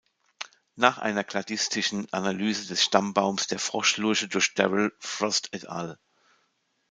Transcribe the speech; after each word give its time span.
Nach 0.75 0.97
einer 0.97 1.23
kladistischen 1.23 2.11
Analyse 2.11 2.67
des 2.67 2.81
Stammbaums 2.83 3.45
der 3.45 3.59
Froschlurche 3.59 4.27
durch 4.27 4.55
Darrell 4.55 4.91
Frost 4.97 5.49
et 5.53 5.69
al. 5.69 5.99